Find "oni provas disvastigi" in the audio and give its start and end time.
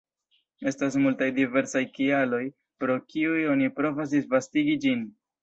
3.53-4.77